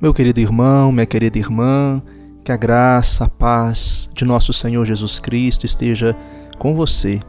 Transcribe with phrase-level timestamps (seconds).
[0.00, 2.02] Meu querido irmão, minha querida irmã,
[2.42, 6.16] que a graça, a paz de nosso Senhor Jesus Cristo esteja
[6.58, 7.20] com você.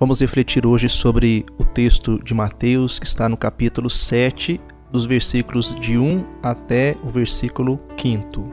[0.00, 4.60] Vamos refletir hoje sobre o texto de Mateus, que está no capítulo 7,
[4.90, 8.52] dos versículos de 1 até o versículo 5.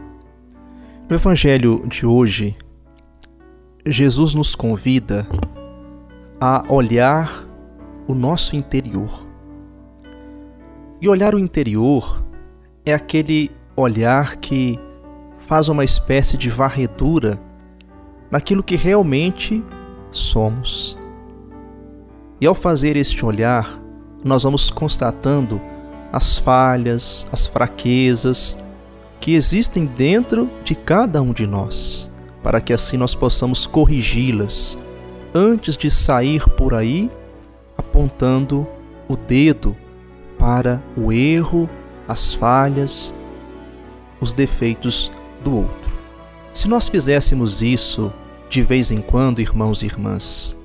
[1.09, 2.55] No Evangelho de hoje,
[3.84, 5.27] Jesus nos convida
[6.39, 7.47] a olhar
[8.07, 9.25] o nosso interior.
[11.02, 12.25] E olhar o interior
[12.86, 14.79] é aquele olhar que
[15.39, 17.39] faz uma espécie de varredura
[18.29, 19.64] naquilo que realmente
[20.11, 20.97] somos.
[22.39, 23.79] E ao fazer este olhar,
[24.24, 25.61] nós vamos constatando
[26.11, 28.57] as falhas, as fraquezas
[29.19, 32.11] que existem dentro de cada um de nós,
[32.44, 34.77] para que assim nós possamos corrigi-las
[35.33, 37.09] antes de sair por aí
[37.77, 38.67] apontando
[39.08, 39.75] o dedo
[40.38, 41.69] para o erro,
[42.08, 43.14] as falhas,
[44.19, 45.11] os defeitos
[45.44, 45.95] do outro.
[46.53, 48.11] Se nós fizéssemos isso
[48.49, 50.57] de vez em quando, irmãos e irmãs,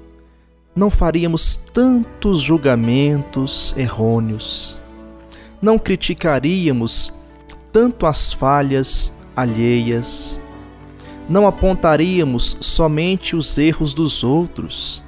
[0.74, 4.80] não faríamos tantos julgamentos errôneos,
[5.60, 7.12] não criticaríamos
[7.72, 10.40] tanto as falhas alheias,
[11.28, 15.04] não apontaríamos somente os erros dos outros,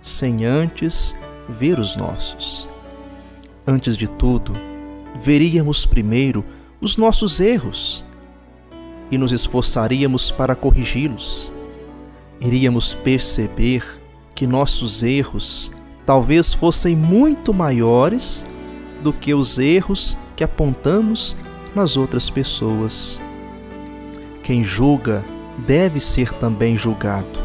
[0.00, 1.14] sem antes
[1.48, 2.68] ver os nossos.
[3.66, 4.54] Antes de tudo,
[5.16, 6.44] veríamos primeiro
[6.80, 8.04] os nossos erros
[9.10, 11.52] e nos esforçaríamos para corrigi-los.
[12.40, 13.84] Iríamos perceber
[14.34, 15.72] que nossos erros
[16.06, 18.46] talvez fossem muito maiores
[19.02, 21.36] do que os erros que apontamos
[21.74, 23.20] nas outras pessoas.
[24.42, 25.24] Quem julga
[25.66, 27.42] deve ser também julgado.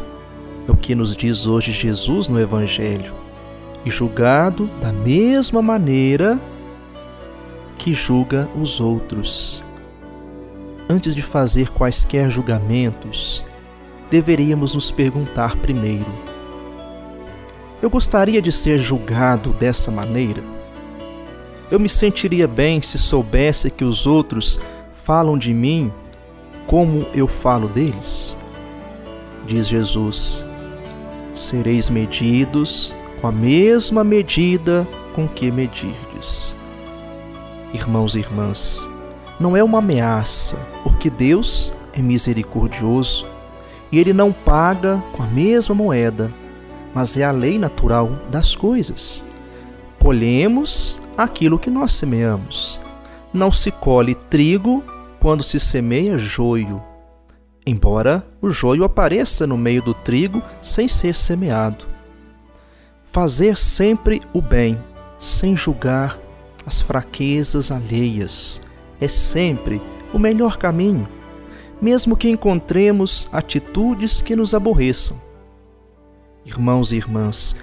[0.66, 3.14] É o que nos diz hoje Jesus no Evangelho.
[3.84, 6.40] E julgado da mesma maneira
[7.76, 9.64] que julga os outros.
[10.88, 13.44] Antes de fazer quaisquer julgamentos,
[14.10, 16.12] deveríamos nos perguntar primeiro:
[17.82, 20.42] Eu gostaria de ser julgado dessa maneira?
[21.70, 24.60] Eu me sentiria bem se soubesse que os outros
[24.92, 25.92] falam de mim
[26.66, 28.36] como eu falo deles?
[29.46, 30.46] Diz Jesus:
[31.32, 36.56] Sereis medidos com a mesma medida com que medirdes.
[37.72, 38.88] Irmãos e irmãs,
[39.38, 43.26] não é uma ameaça, porque Deus é misericordioso
[43.90, 46.32] e Ele não paga com a mesma moeda,
[46.94, 49.24] mas é a lei natural das coisas.
[49.98, 52.80] Colhemos aquilo que nós semeamos.
[53.32, 54.82] Não se colhe trigo
[55.20, 56.82] quando se semeia joio,
[57.66, 61.84] embora o joio apareça no meio do trigo sem ser semeado.
[63.04, 64.78] Fazer sempre o bem,
[65.18, 66.18] sem julgar
[66.66, 68.60] as fraquezas alheias,
[69.00, 69.80] é sempre
[70.12, 71.08] o melhor caminho,
[71.80, 75.20] mesmo que encontremos atitudes que nos aborreçam.
[76.44, 77.54] Irmãos e irmãs,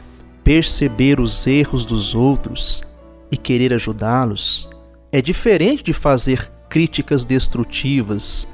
[0.43, 2.83] perceber os erros dos outros
[3.29, 4.69] e querer ajudá-los
[5.11, 8.47] é diferente de fazer críticas destrutivas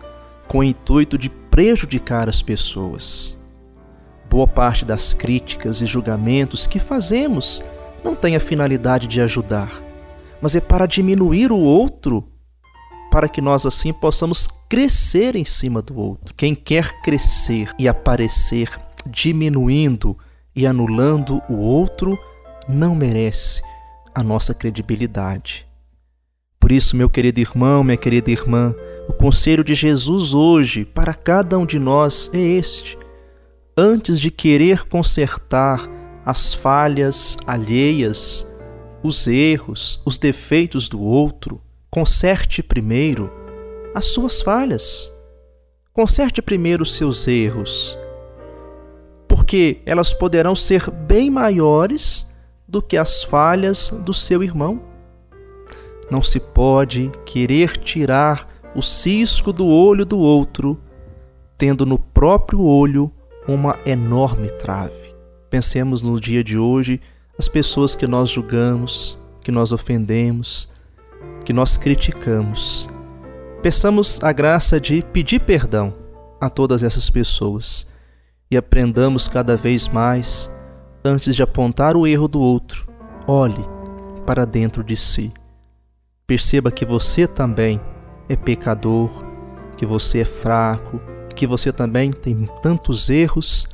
[0.47, 3.39] com o intuito de prejudicar as pessoas.
[4.29, 7.63] Boa parte das críticas e julgamentos que fazemos
[8.03, 9.81] não tem a finalidade de ajudar,
[10.41, 12.27] mas é para diminuir o outro,
[13.11, 16.33] para que nós assim possamos crescer em cima do outro.
[16.35, 20.17] Quem quer crescer e aparecer diminuindo
[20.55, 22.17] e anulando o outro
[22.67, 23.61] não merece
[24.13, 25.67] a nossa credibilidade.
[26.59, 28.75] Por isso, meu querido irmão, minha querida irmã,
[29.07, 32.97] o conselho de Jesus hoje para cada um de nós é este:
[33.75, 35.89] antes de querer consertar
[36.25, 38.45] as falhas alheias,
[39.03, 43.31] os erros, os defeitos do outro, conserte primeiro
[43.93, 45.13] as suas falhas.
[45.93, 47.99] Conserte primeiro os seus erros,
[49.27, 52.33] porque elas poderão ser bem maiores
[52.67, 54.81] do que as falhas do seu irmão.
[56.09, 60.79] Não se pode querer tirar o cisco do olho do outro,
[61.57, 63.11] tendo no próprio olho
[63.47, 65.15] uma enorme trave.
[65.49, 67.01] Pensemos no dia de hoje
[67.39, 70.67] as pessoas que nós julgamos, que nós ofendemos,
[71.45, 72.89] que nós criticamos.
[73.63, 75.95] Peçamos a graça de pedir perdão
[76.41, 77.87] a todas essas pessoas
[78.51, 80.51] e aprendamos cada vez mais
[81.03, 82.85] antes de apontar o erro do outro,
[83.25, 83.65] olhe
[84.25, 85.31] para dentro de si.
[86.27, 87.79] Perceba que você também
[88.27, 89.09] é pecador,
[89.77, 90.99] que você é fraco,
[91.33, 93.65] que você também tem tantos erros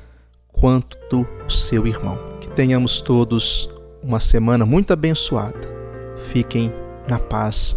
[0.54, 2.35] quanto o seu irmão.
[2.56, 3.70] Tenhamos todos
[4.02, 5.60] uma semana muito abençoada.
[6.30, 6.72] Fiquem
[7.06, 7.76] na paz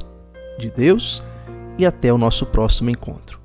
[0.56, 1.20] de Deus
[1.76, 3.40] e até o nosso próximo encontro.